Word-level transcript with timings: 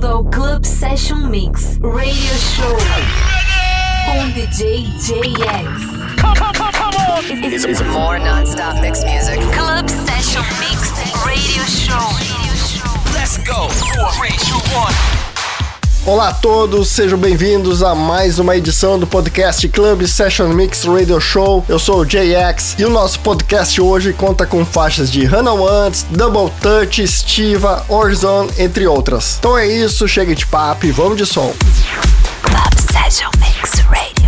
bem-vindo 0.00 0.06
ao 0.06 0.24
Club 0.24 0.64
Session 0.64 1.18
Mix 1.28 1.78
Radio 1.82 2.34
Show 2.38 2.76
com 4.06 4.30
DJ 4.30 4.84
JX. 4.98 6.20
Come, 6.20 6.34
come, 6.36 6.52
come, 6.54 6.72
come 6.72 6.96
on! 6.96 7.44
It's, 7.44 7.64
it's 7.64 7.82
more 7.82 8.18
non-stop 8.18 8.80
mix 8.80 9.04
music. 9.04 9.38
Club 9.52 9.88
Session 9.88 10.42
Mix 10.58 10.90
Radio 11.24 11.64
Show. 11.64 12.08
Let's 13.14 13.38
go! 13.38 13.68
Four, 13.68 14.10
three, 14.12 14.36
two, 14.38 14.58
one. 14.74 15.29
Olá 16.06 16.30
a 16.30 16.34
todos, 16.34 16.88
sejam 16.88 17.18
bem-vindos 17.18 17.82
a 17.82 17.94
mais 17.94 18.38
uma 18.38 18.56
edição 18.56 18.98
do 18.98 19.06
podcast 19.06 19.68
Club 19.68 20.06
Session 20.06 20.48
Mix 20.48 20.84
Radio 20.84 21.20
Show. 21.20 21.62
Eu 21.68 21.78
sou 21.78 22.00
o 22.00 22.06
JX 22.06 22.76
e 22.78 22.86
o 22.86 22.90
nosso 22.90 23.20
podcast 23.20 23.78
hoje 23.78 24.14
conta 24.14 24.46
com 24.46 24.64
faixas 24.64 25.12
de 25.12 25.26
Hannah 25.26 25.52
Wantz, 25.52 26.06
Double 26.10 26.50
Touch, 26.58 27.06
Stiva, 27.06 27.84
Horizon, 27.86 28.48
entre 28.58 28.86
outras. 28.86 29.36
Então 29.38 29.56
é 29.56 29.66
isso, 29.68 30.08
chega 30.08 30.34
de 30.34 30.46
papo 30.46 30.86
e 30.86 30.90
vamos 30.90 31.18
de 31.18 31.26
som. 31.26 31.52
Club 32.42 32.92
Session 32.92 33.30
Mix 33.38 33.80
Radio 33.80 34.19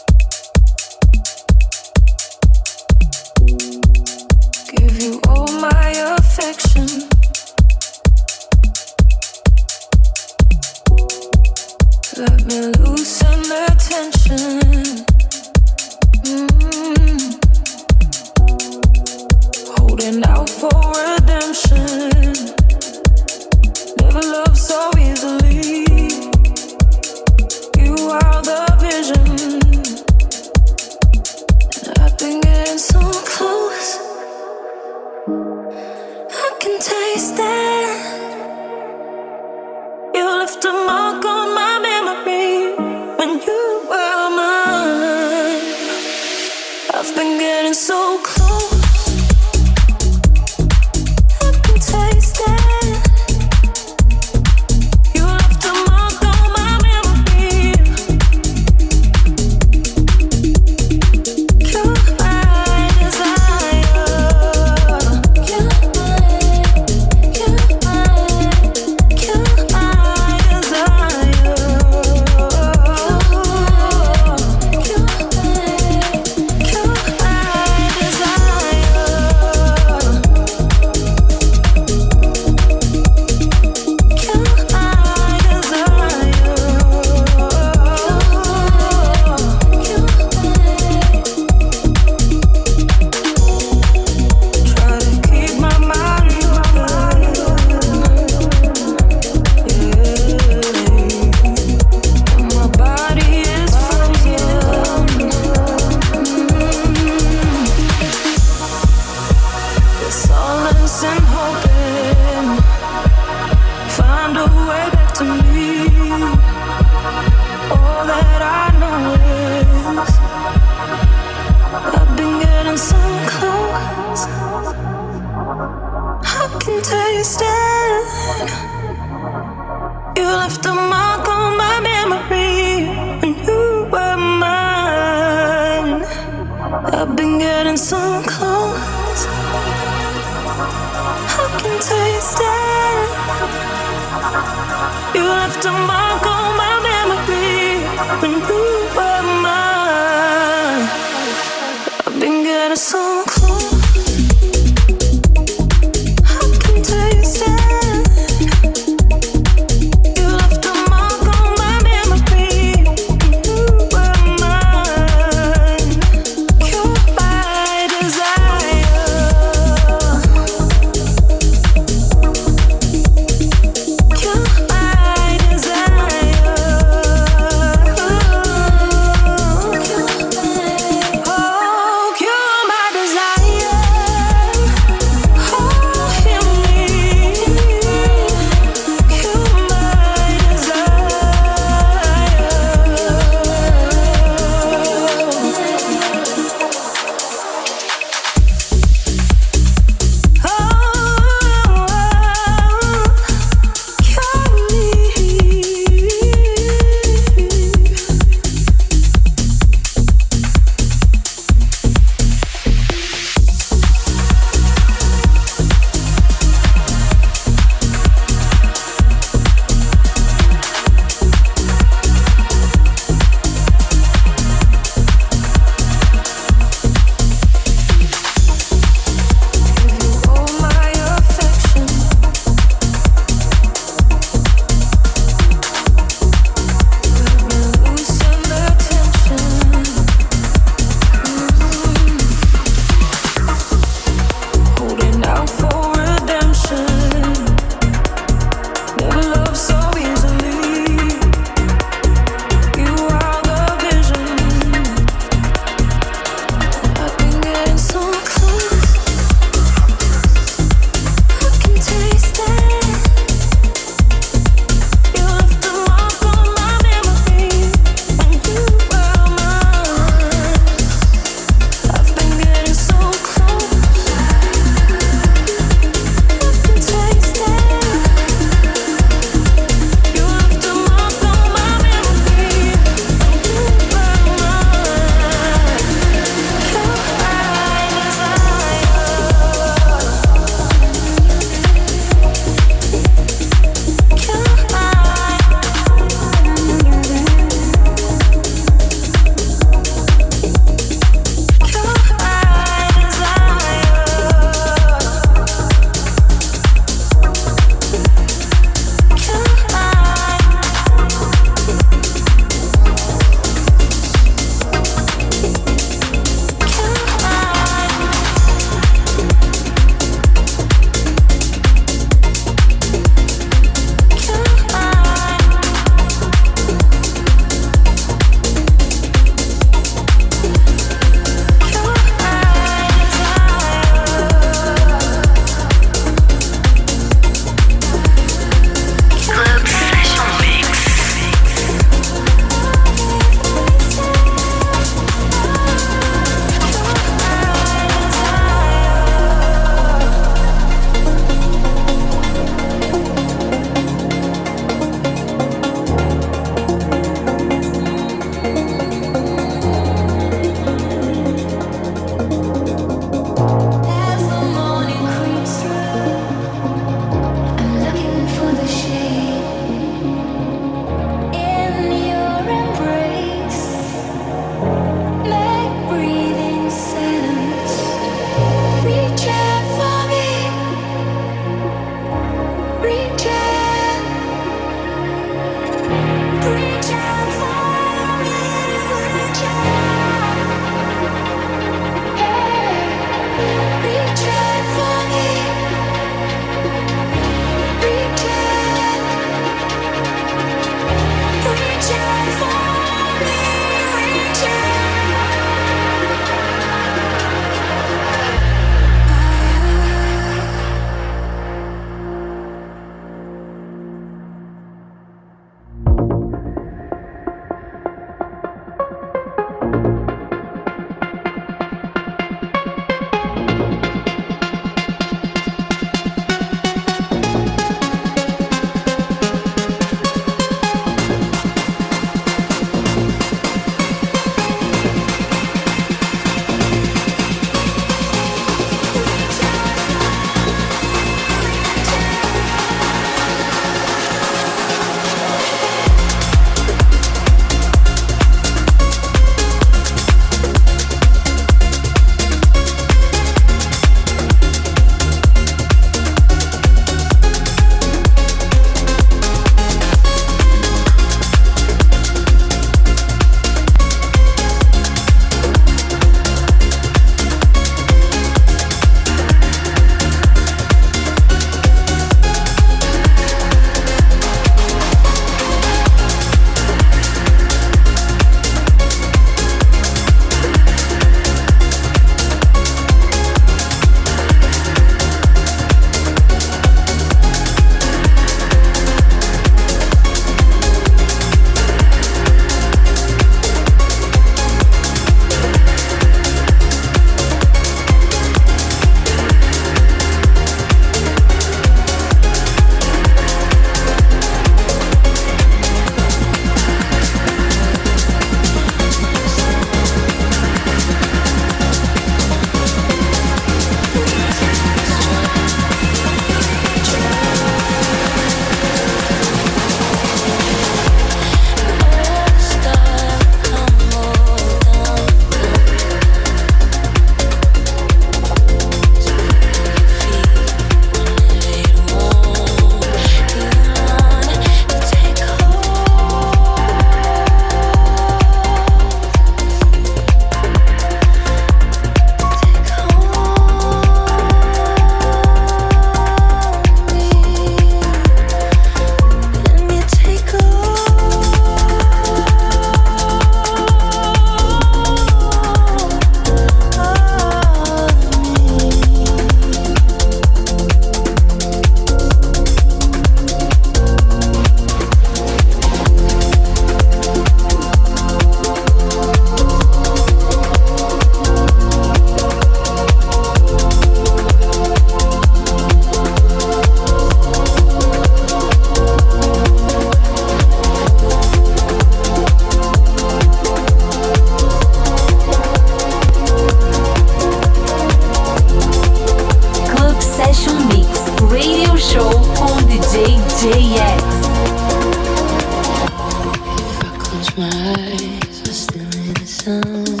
sun 599.43 600.00